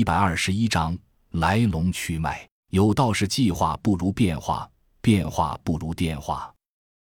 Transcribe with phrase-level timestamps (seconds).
[0.00, 0.98] 一百二十一章
[1.32, 2.48] 来龙去脉。
[2.70, 4.66] 有道是计划不如变化，
[5.02, 6.50] 变化不如电话。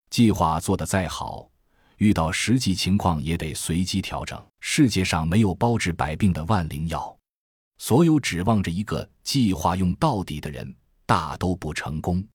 [0.09, 1.47] 计划做得再好，
[1.99, 4.43] 遇到实际情况也得随机调整。
[4.61, 7.15] 世界上没有包治百病的万灵药，
[7.77, 10.75] 所有指望着一个计划用到底的人，
[11.05, 12.27] 大都不成功。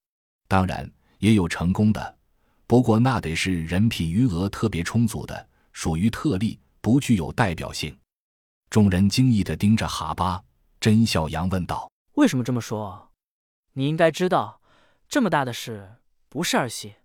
[0.47, 0.87] 当然，
[1.17, 2.17] 也有成功的，
[2.67, 7.97] 不过那得是人品余额特别充足的，属于特例，不具有代表性。
[8.69, 10.41] 众人惊异地盯着哈巴，
[10.81, 13.11] 甄小阳问道：“为什么这么说？”
[13.73, 14.59] 你应该知道，
[15.07, 16.95] 这么大的事不是儿戏，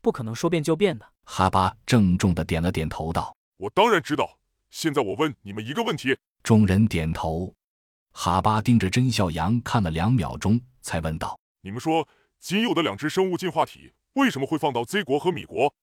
[0.00, 1.06] 不可能说变就变的。
[1.24, 4.38] 哈巴郑重的点了点头，道：“我当然知道。
[4.70, 7.54] 现在我问你们一个问题。”众人点头。
[8.12, 12.08] 哈巴盯着甄小阳看了两秒钟，才问道：“你们说，
[12.40, 15.74] 仅有的两只生物进化体为什么会放到 Z 国和米国？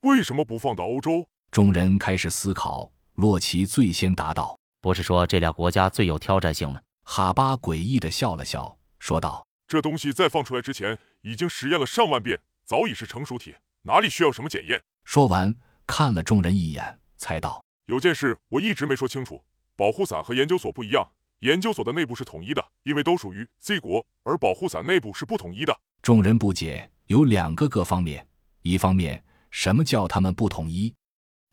[0.00, 2.90] 为什么不放到欧洲？”众人开始思考。
[3.14, 9.46] 洛奇最先答道：“不是说这俩国家最有挑战性吗？”哈巴诡异的笑了笑，说道。
[9.68, 14.82] 这东西在放出来之前已经实验了上万遍，早已是成熟体，哪里需要什么检验？
[15.04, 15.54] 说完，
[15.86, 19.42] 看了众人一眼，才道：“有件事我一直没说清楚，
[19.76, 21.08] 保护伞和研究所不一样，
[21.38, 28.26] 研究所的内部是统一的，因为都属于 Z 国，而保护伞内部是不统一的。”众人不解，有两个各方面：
[28.62, 30.92] 一方面，什么叫他们不统一；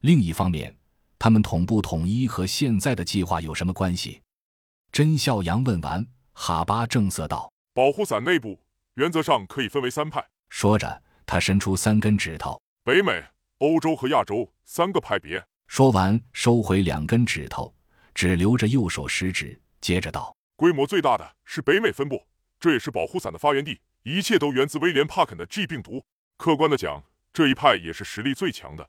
[0.02, 0.76] 另一方面，
[1.18, 4.22] 他们统不统一和现在的计划有什么关系？
[4.94, 7.52] 甄笑阳问完，哈巴正色道。
[7.74, 8.62] 保护伞内部
[8.94, 10.24] 原则上可以分为三派。
[10.50, 13.26] 说着，他伸出三根指头：北美、
[13.58, 15.44] 欧洲和亚洲三个派别。
[15.66, 17.74] 说完，收回两根指头，
[18.14, 22.28] 只留着右手食指，接着道：规模最大的是北美分部，
[22.60, 26.06] 这也是保护伞的发源地，一切都源自威廉·帕肯的 G 病毒。
[26.38, 28.88] 客观的讲，这一派也是实力最强的。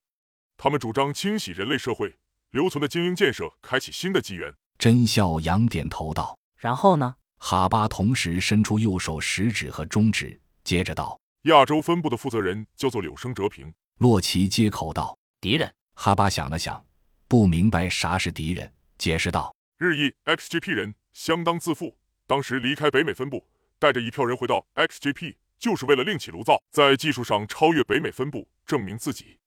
[0.58, 2.18] 他们主张清洗人类社会，
[2.50, 4.52] 留存的精英建设，开启新的纪元。
[4.78, 7.16] 甄孝阳点头道：然后呢？
[7.38, 16.84] 哈巴同时伸出右手食指和中指，接着道：“亚洲分部的负责人叫做柳生哲平。”洛奇接口道：“敌人。”哈巴想了想，
[17.28, 21.96] 不明白啥是敌人，解释道：“日裔 XGP 人相当自负，
[22.26, 23.46] 当时离开北美分部，
[23.78, 29.38] 带着一票人回到 XGP，就是为了另起炉灶，在技术上超越北美分部，证明自己。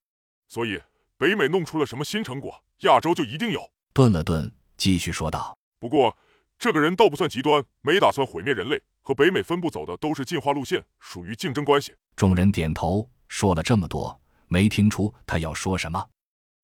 [0.48, 0.80] 所以
[1.18, 6.16] 北美弄出了什么新成果，亚洲就一定有。”顿了顿，继续说道：“不过。”
[6.60, 11.94] 这个人倒不算极端，没打算毁灭人类，和北美分部走的都是进化路线，属于竞争关系。
[12.16, 16.10] 众人点头，说了这么多，没听出他要说什么，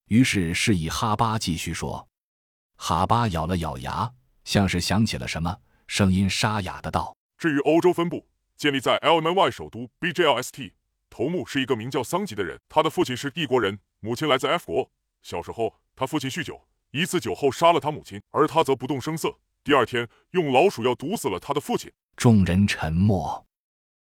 [0.08, 2.08] 于是示意哈巴继续说。
[2.74, 8.26] 哈巴咬了咬牙，像是想起了什么，声音沙哑的道：“至于欧洲分部，
[8.56, 10.72] 建立在 LNY 首都 BJLST，
[11.08, 14.90] 头目是一个名叫桑吉的人，他的父亲是帝国人，母亲来自 F 国。
[15.22, 21.92] 小时候，他父亲酗酒，一次酒后杀了他母亲，而他则不动声色。”第二天，用老鼠药毒死了他的父亲。
[22.14, 23.44] 众人沉默。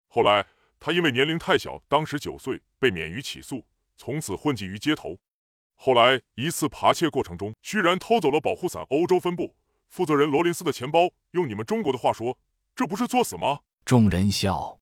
[0.10, 0.46] 后来，
[0.82, 5.18] 他因为年龄太小，当时九岁，被免于起诉，从此混迹于街头。
[5.76, 9.56] 后来一次扒窃过程中，居然偷走了保护伞欧洲分部
[9.88, 11.10] 负责人罗林斯的钱包。
[11.32, 12.38] 用你们中国的话说，
[12.76, 13.62] 这不是作死吗？
[13.86, 14.82] 众人笑，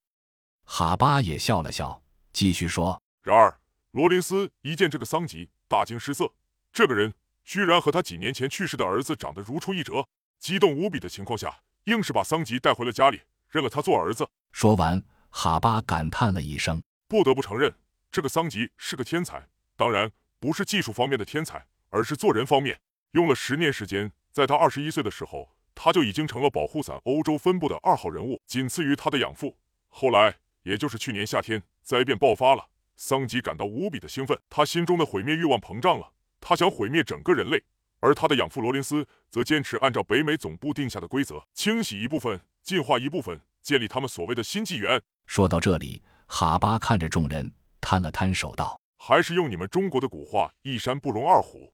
[0.64, 2.02] 哈巴也笑了笑，
[2.34, 3.60] 继续说：然而，
[3.92, 6.34] 罗林斯一见这个桑吉，大惊失色。
[6.74, 7.14] 这个人
[7.44, 10.08] 居然和他几年前去世的儿子长得如出一辙。
[10.40, 14.28] 激动无比的情况下，硬是把桑吉带回了家里，认了他做儿子。
[14.52, 17.76] 说完，哈巴感叹了一声：“不得不承认，
[18.12, 19.48] 这个桑吉是个天才。
[19.76, 22.80] 当然，不是技术方面的天才，而是做人方面。
[23.12, 29.58] 用了十年时间，在他二十一岁的时候，他就已经成了保护伞欧洲分部的二号人物，仅次于他的养父。
[29.90, 37.64] 后来，也就是去年夏天，灾变爆发了，桑吉感到无比的兴奋，他心中的毁灭欲望膨胀了，他想毁灭整个人类。”
[38.04, 45.00] 而他的养父罗林斯则坚持按照北美总部定下的规则，清洗一部分，进化一部分，建立他们所谓的新纪元。
[45.28, 51.72] 说到这里，哈巴看着众人，摊了摊手道：“还是用你们中国的古话，一山不容二虎。”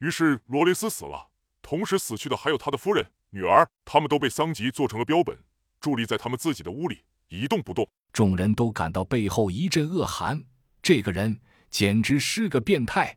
[0.00, 1.30] 于是罗林斯死了，
[1.62, 5.38] 同时死去的还有他的夫人、女儿，他们都被桑吉做成了标本，
[5.80, 7.88] 伫立在他们自己的屋里，一动不动。
[8.12, 10.44] 众人都感到背后一阵恶寒，
[10.82, 11.40] 这个人
[11.70, 13.16] 简直是个变态。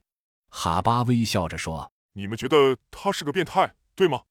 [0.58, 1.92] 哈巴微笑着说。
[2.14, 4.22] 你们觉得他是个变态，对吗？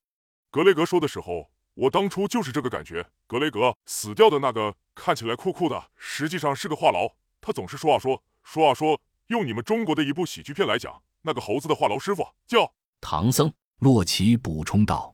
[0.51, 3.07] 格雷格说的时候，我当初就是这个感觉。
[3.27, 7.13] 格雷格死掉的那个看起来酷酷的，实际上是个话痨。
[7.43, 8.99] 他总是说啊说，说啊说。
[9.29, 12.73] 用你们中国的一部喜剧片来讲，那个猴子的话痨师傅叫
[13.03, 13.53] 唐僧。
[13.81, 15.14] 洛奇补充道。